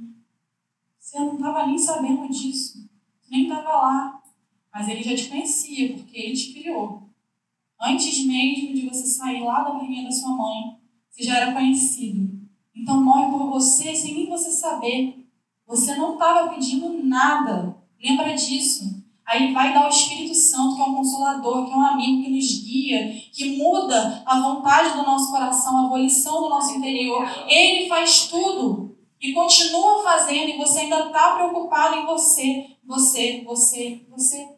[1.00, 2.90] Você não estava nem sabendo disso.
[3.30, 4.24] Nem estava lá.
[4.74, 7.10] Mas ele já te conhecia, porque ele te criou.
[7.80, 10.78] Antes mesmo de você sair lá da barriguinha da sua mãe,
[11.10, 12.42] você já era conhecido.
[12.76, 15.26] Então morre por você sem nem você saber.
[15.66, 17.83] Você não estava pedindo nada.
[18.04, 19.02] Lembra disso.
[19.26, 22.30] Aí vai dar o Espírito Santo, que é um consolador, que é um amigo que
[22.30, 27.26] nos guia, que muda a vontade do nosso coração, a volição do nosso interior.
[27.48, 34.06] Ele faz tudo e continua fazendo, e você ainda está preocupado em você, você, você,
[34.10, 34.50] você.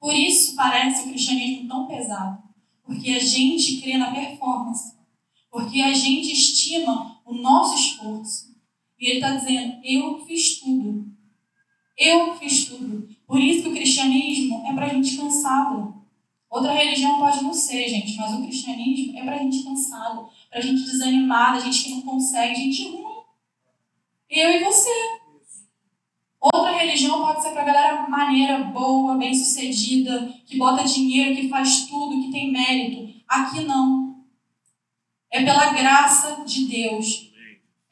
[0.00, 2.42] Por isso parece o cristianismo tão pesado,
[2.82, 4.96] porque a gente crê na performance,
[5.48, 8.52] porque a gente estima o nosso esforço.
[8.98, 11.13] E ele está dizendo: eu fiz tudo.
[11.96, 13.08] Eu fiz tudo.
[13.26, 15.94] Por isso que o cristianismo é para gente cansado.
[16.50, 20.84] Outra religião pode não ser, gente, mas o cristianismo é para gente cansado, para gente
[20.84, 23.24] desanimada, gente que não consegue, gente ruim.
[24.30, 24.90] Eu e você.
[26.40, 32.22] Outra religião pode ser para galera maneira, boa, bem-sucedida, que bota dinheiro, que faz tudo,
[32.22, 33.14] que tem mérito.
[33.26, 34.24] Aqui não.
[35.30, 37.33] É pela graça de Deus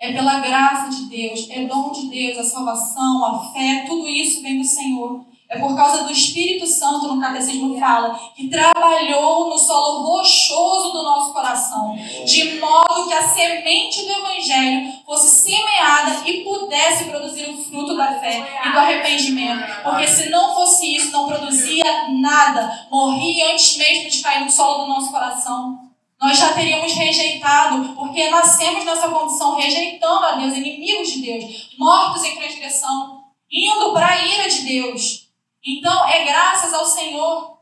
[0.02, 4.42] é pela graça de Deus, é dom de Deus, a salvação, a fé, tudo isso
[4.42, 5.24] vem do Senhor.
[5.48, 11.02] É por causa do Espírito Santo, no Catecismo fala, que trabalhou no solo rochoso do
[11.04, 17.62] nosso coração, de modo que a semente do Evangelho fosse semeada e pudesse produzir o
[17.62, 19.82] fruto da fé e do arrependimento.
[19.84, 24.84] Porque se não fosse isso, não produzia nada, morria antes mesmo de cair no solo
[24.84, 25.91] do nosso coração
[26.22, 32.22] nós já teríamos rejeitado, porque nascemos nessa condição rejeitando a Deus, inimigos de Deus, mortos
[32.22, 35.28] em transgressão, indo para a ira de Deus.
[35.66, 37.58] Então, é graças ao Senhor.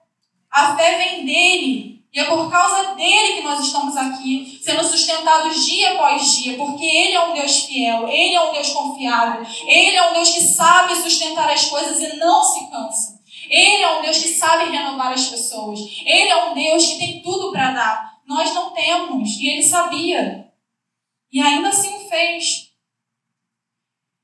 [0.51, 2.05] A fé vem dele.
[2.12, 6.85] E é por causa dele que nós estamos aqui, sendo sustentados dia após dia, porque
[6.85, 10.40] ele é um Deus fiel, ele é um Deus confiável, ele é um Deus que
[10.40, 13.20] sabe sustentar as coisas e não se cansa.
[13.49, 15.81] Ele é um Deus que sabe renovar as pessoas.
[16.05, 18.10] Ele é um Deus que tem tudo para dar.
[18.31, 20.53] Nós não temos, e ele sabia.
[21.33, 22.71] E ainda assim fez.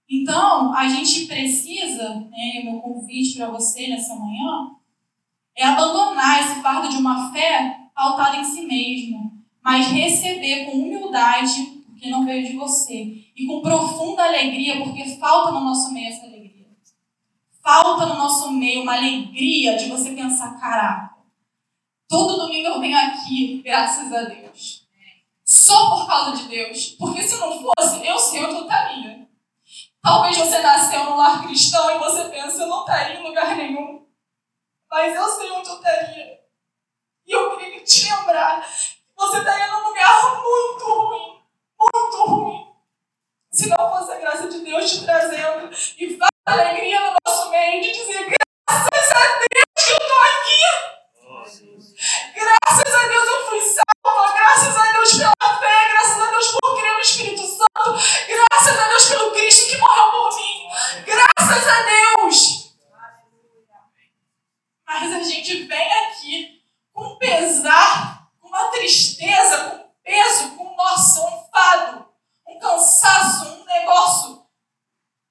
[0.09, 4.77] Então, a gente precisa, né, meu convite para você nessa manhã,
[5.57, 11.83] é abandonar esse fardo de uma fé pautada em si mesmo, mas receber com humildade,
[11.87, 16.27] porque não veio de você, e com profunda alegria, porque falta no nosso meio essa
[16.27, 16.69] alegria.
[17.61, 21.16] Falta no nosso meio uma alegria de você pensar, caraca,
[22.09, 24.87] Todo domingo eu venho aqui, graças a Deus.
[25.45, 26.91] Só por causa de Deus.
[26.99, 29.29] Porque se não fosse, eu sei onde eu estaria.
[30.03, 34.07] Talvez você nasceu num lar cristão e você pensa, eu não estaria em lugar nenhum.
[34.91, 36.41] Mas eu sei onde eu estaria.
[37.27, 41.43] E eu queria te lembrar que você estaria num lugar muito ruim.
[41.79, 42.67] Muito ruim.
[43.51, 47.93] Se não fosse a graça de Deus te trazendo e alegria no nosso meio de
[47.93, 50.87] dizer graças a Deus que eu estou aqui.
[52.35, 54.33] Graças a Deus eu fui salva.
[54.35, 55.89] Graças a Deus pela fé.
[55.91, 57.99] Graças a Deus por crer no Espírito Santo.
[58.29, 60.69] Graças a Deus pelo Cristo que morreu por mim.
[61.05, 62.77] Graças a Deus.
[64.87, 71.45] Mas a gente vem aqui com pesar, com uma tristeza, com peso, com nossa, um
[71.53, 72.07] fado,
[72.49, 74.47] um cansaço, um negócio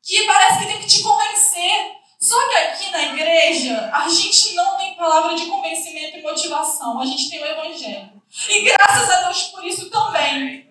[0.03, 1.95] que parece que tem que te convencer.
[2.19, 7.05] Só que aqui na igreja, a gente não tem palavra de convencimento e motivação, a
[7.05, 8.21] gente tem o Evangelho.
[8.49, 10.65] E graças a Deus por isso também.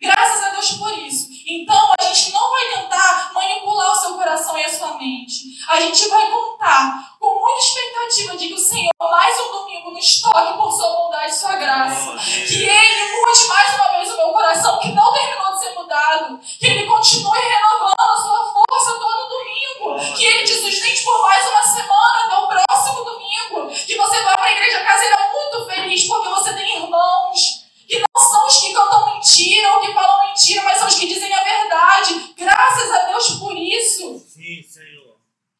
[0.00, 1.28] Graças a Deus por isso.
[1.46, 5.58] Então, a gente não vai tentar manipular o seu coração e a sua mente.
[5.68, 10.22] A gente vai contar com muita expectativa de que o Senhor, mais um domingo, nos
[10.22, 12.16] toque por sua bondade e sua graça.
[12.16, 16.40] Que Ele mude mais uma vez o meu coração, que não terminou de ser mudado.
[16.58, 20.16] Que Ele continue renovando a sua força todo domingo.
[20.16, 23.68] Que Ele te sustente por mais uma semana até o próximo domingo.
[23.68, 28.22] Que você vá para a igreja caseira muito feliz, porque você tem irmãos que não
[28.22, 31.42] são os que cantam mentira ou que falam mentira, mas são os que dizem a
[31.42, 32.34] verdade.
[32.36, 34.16] Graças a Deus por isso.
[34.20, 35.16] Sim, Senhor.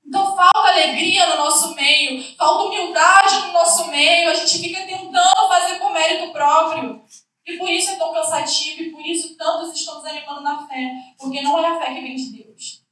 [0.07, 5.49] Então falta alegria no nosso meio, falta humildade no nosso meio, a gente fica tentando
[5.49, 7.03] fazer por mérito próprio.
[7.45, 11.43] E por isso é tão cansativo e por isso tantos estão desanimando na fé, porque
[11.43, 12.83] não é a fé que vem de Deus.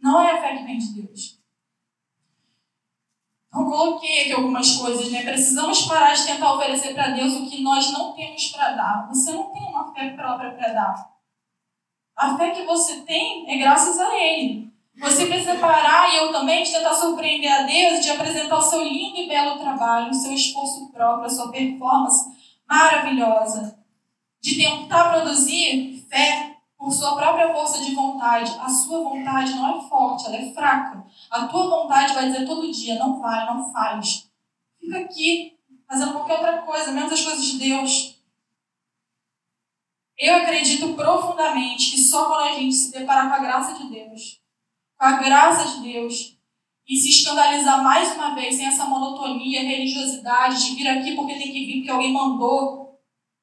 [0.00, 1.44] Não é a fé que vem de Deus.
[3.54, 5.22] Então, coloquei aqui algumas coisas, né?
[5.22, 9.08] Precisamos parar de tentar oferecer para Deus o que nós não temos para dar.
[9.08, 11.10] Você não tem uma fé própria para dar.
[12.16, 14.68] A fé que você tem é graças a Ele.
[14.98, 18.84] Você precisa parar, e eu também, de tentar surpreender a Deus, de apresentar o seu
[18.84, 22.30] lindo e belo trabalho, o seu esforço próprio, a sua performance
[22.68, 23.78] maravilhosa.
[24.42, 28.54] De tentar produzir fé por sua própria força de vontade.
[28.60, 31.02] A sua vontade não é forte, ela é fraca.
[31.30, 34.30] A tua vontade vai dizer todo dia: não vai, não faz.
[34.78, 38.18] Fica aqui, fazendo qualquer outra coisa, menos as coisas de Deus.
[40.18, 44.40] Eu acredito profundamente que só quando a gente se deparar com a graça de Deus,
[44.98, 46.33] com a graça de Deus,
[46.86, 51.52] e se escandalizar mais uma vez sem essa monotonia, religiosidade de vir aqui porque tem
[51.52, 53.00] que vir porque alguém mandou.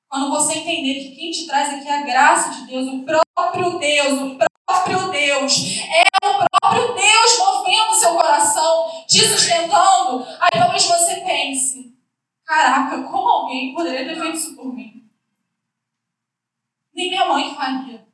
[0.07, 3.79] Quando você entender que quem te traz aqui é a graça de Deus, o próprio
[3.79, 10.85] Deus, o próprio Deus, é o próprio Deus movendo seu coração, te sustentando, aí talvez
[10.85, 11.95] você pense:
[12.45, 15.09] caraca, como alguém poderia ter feito isso por mim?
[16.93, 18.05] Nem minha mãe faria.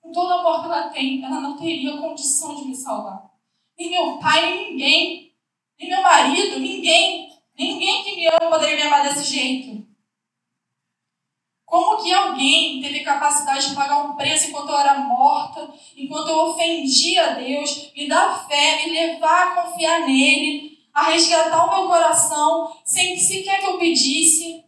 [0.00, 3.31] Com todo o amor que ela tem, ela não teria condição de me salvar.
[3.78, 5.34] Nem meu pai, nem ninguém.
[5.78, 7.30] Nem meu marido, ninguém.
[7.58, 9.86] Ninguém que me ama poderia me amar desse jeito.
[11.64, 16.38] Como que alguém teve capacidade de pagar um preço enquanto eu era morta, enquanto eu
[16.48, 21.88] ofendia a Deus, me dar fé, me levar a confiar nele, a resgatar o meu
[21.88, 24.62] coração, sem que sequer que eu pedisse,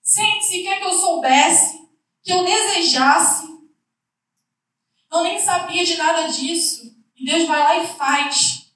[0.00, 1.86] sem que sequer que eu soubesse,
[2.22, 3.46] que eu desejasse.
[5.12, 6.93] Eu nem sabia de nada disso.
[7.16, 8.72] E Deus vai lá e faz.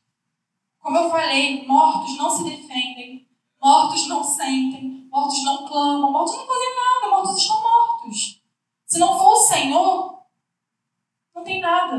[0.78, 3.28] Como eu falei, mortos não se defendem,
[3.60, 8.40] mortos não sentem, mortos não clamam, mortos não fazem nada, mortos estão mortos.
[8.86, 10.22] Se não for o Senhor,
[11.34, 11.96] não tem nada.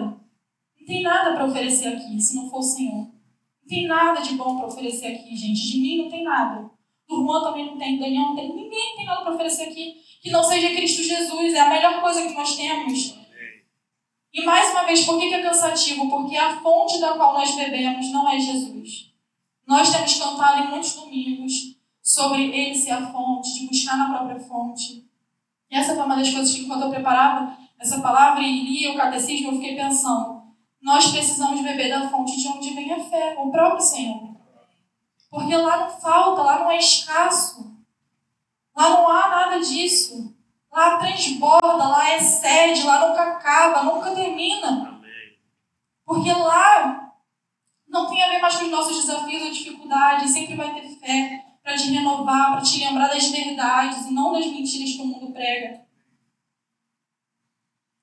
[0.79, 2.95] Não tem nada para oferecer aqui, se não for o Senhor.
[2.95, 5.71] Não tem nada de bom para oferecer aqui, gente.
[5.71, 6.71] De mim não tem nada.
[7.07, 8.55] Do Juan também não tem, do Daniel não tem.
[8.55, 11.53] Ninguém tem nada para oferecer aqui que não seja Cristo Jesus.
[11.53, 13.18] É a melhor coisa que nós temos.
[14.33, 16.09] E mais uma vez, por que é cansativo?
[16.09, 19.11] Porque a fonte da qual nós bebemos não é Jesus.
[19.65, 21.53] Nós temos cantado em muitos domingos
[22.01, 25.05] sobre ele ser a fonte, de buscar na própria fonte.
[25.69, 28.97] E essa foi uma das coisas que, enquanto eu preparava essa palavra e lia o
[28.97, 30.43] catecismo, eu fiquei pensando:
[30.81, 34.29] nós precisamos beber da fonte de onde vem a fé, o próprio Senhor.
[35.29, 37.77] Porque lá não falta, lá não é escasso.
[38.75, 40.35] Lá não há nada disso.
[40.71, 44.99] Lá transborda, lá excede, lá nunca acaba, nunca termina.
[46.05, 47.13] Porque lá
[47.87, 51.45] não tem a ver mais com os nossos desafios ou dificuldades, sempre vai ter fé
[51.63, 55.31] para te renovar, para te lembrar das verdades e não das mentiras que o mundo
[55.33, 55.81] prega.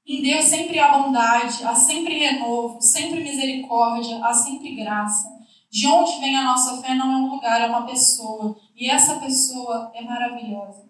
[0.07, 5.29] Em Deus sempre há bondade, há sempre renovo, sempre misericórdia, há sempre graça.
[5.69, 8.57] De onde vem a nossa fé não é um lugar, é uma pessoa.
[8.77, 10.86] E essa pessoa é maravilhosa.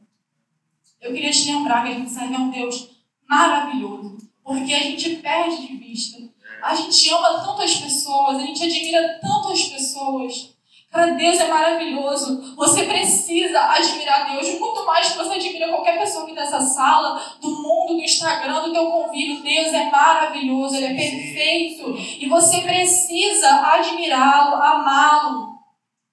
[1.00, 2.90] Eu queria te lembrar que a gente serve a um Deus
[3.28, 4.18] maravilhoso.
[4.42, 6.18] Porque a gente perde de vista.
[6.62, 10.56] A gente ama tantas pessoas, a gente admira tantas pessoas.
[10.90, 12.54] Cara, Deus é maravilhoso.
[12.56, 17.50] Você precisa admirar Deus muito mais que você admira qualquer pessoa aqui dessa sala, do
[17.50, 19.42] mundo, do Instagram, do teu convívio.
[19.42, 21.94] Deus é maravilhoso, Ele é perfeito.
[22.18, 25.56] E você precisa admirá-lo, amá-lo.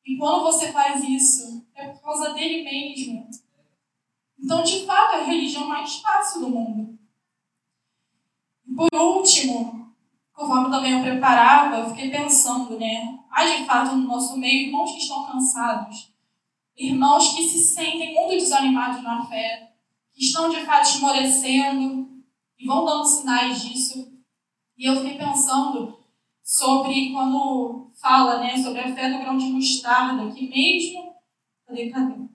[0.06, 3.30] E quando você faz isso, é por causa dele mesmo.
[4.44, 7.00] Então, de fato, é a religião mais fácil do mundo.
[8.76, 9.96] Por último,
[10.34, 13.20] conforme também eu preparava, eu fiquei pensando, né?
[13.32, 16.14] Há de fato no nosso meio irmãos que estão cansados,
[16.76, 19.72] irmãos que se sentem muito desanimados na fé,
[20.12, 22.10] que estão de fato esmorecendo
[22.60, 24.12] e vão dando sinais disso.
[24.78, 26.00] E eu fiquei pensando
[26.44, 31.14] sobre quando fala, né, sobre a fé do grão de mostarda, que mesmo.
[31.66, 32.33] Cadê, cadê?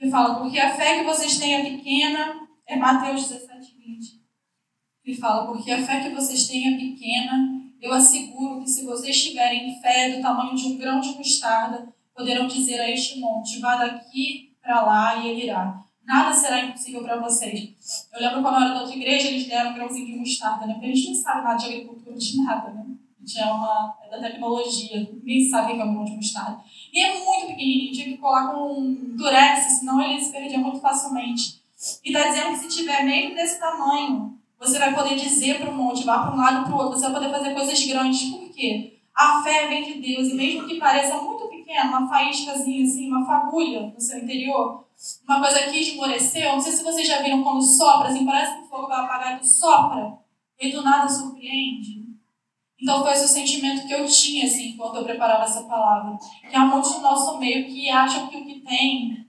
[0.00, 4.20] Que fala, porque a fé que vocês têm é pequena, é Mateus 17, 20.
[5.04, 9.22] Que fala, porque a fé que vocês têm é pequena, eu asseguro que se vocês
[9.22, 13.76] tiverem fé do tamanho de um grão de mostarda, poderão dizer a este monte, vá
[13.76, 15.84] daqui para lá e ele irá.
[16.02, 18.08] Nada será impossível para vocês.
[18.10, 20.74] Eu lembro quando eu era da outra igreja, eles deram um grãozinho de mostarda, né?
[20.74, 22.86] Porque a gente não sabe nada de agricultura, de nada, né?
[23.18, 26.16] A gente é, uma, é da tecnologia, ninguém sabe o que é um grão de
[26.16, 26.64] mostarda.
[26.92, 31.60] E é muito pequenininho, tinha que colar com durex, senão ele se perdia muito facilmente.
[32.04, 35.74] E está dizendo que se tiver meio desse tamanho, você vai poder dizer para o
[35.74, 38.28] monte, vá para um lado para o outro, você vai poder fazer coisas grandes.
[38.30, 38.98] Por quê?
[39.14, 43.24] A fé vem de Deus, e mesmo que pareça muito pequena, uma faíscazinha assim, uma
[43.24, 44.84] fagulha no seu interior,
[45.24, 48.62] uma coisa que esmoreceu, não sei se vocês já viram quando sopra, assim, parece que
[48.62, 50.18] o fogo vai apagar e sopra,
[50.60, 51.99] e do nada surpreende.
[52.82, 56.16] Então foi esse o sentimento que eu tinha, assim, enquanto eu preparava essa palavra.
[56.48, 59.26] Que há muitos do nosso meio que acham que o que tem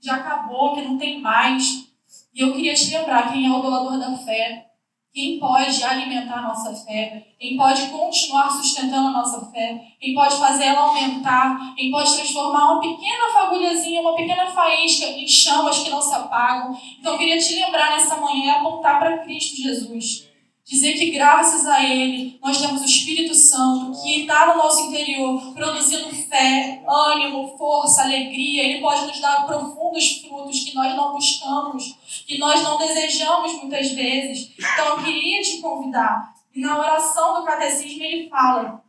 [0.00, 1.88] já acabou, que não tem mais.
[2.34, 4.66] E eu queria te lembrar quem é o doador da fé,
[5.12, 10.36] quem pode alimentar a nossa fé, quem pode continuar sustentando a nossa fé, quem pode
[10.36, 15.90] fazer ela aumentar, quem pode transformar uma pequena fagulhazinha, uma pequena faísca em chamas que
[15.90, 16.78] não se apagam.
[17.00, 20.27] Então eu queria te lembrar nessa manhã e apontar para Cristo Jesus.
[20.68, 25.54] Dizer que graças a Ele nós temos o Espírito Santo que está no nosso interior,
[25.54, 28.64] produzindo fé, ânimo, força, alegria.
[28.64, 31.96] Ele pode nos dar profundos frutos que nós não buscamos,
[32.26, 34.52] que nós não desejamos muitas vezes.
[34.58, 36.34] Então eu queria te convidar.
[36.54, 38.84] E na oração do catecismo ele fala: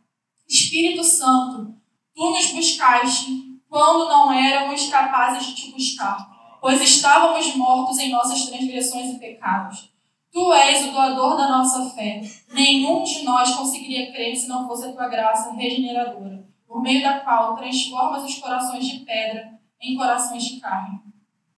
[0.46, 1.74] Espírito Santo,
[2.14, 8.44] tu nos buscaste quando não éramos capazes de te buscar, pois estávamos mortos em nossas
[8.44, 9.89] transgressões e pecados.
[10.32, 12.20] Tu és o doador da nossa fé.
[12.52, 17.20] Nenhum de nós conseguiria crer se não fosse a tua graça regeneradora, por meio da
[17.20, 21.09] qual transformas os corações de pedra em corações de carne.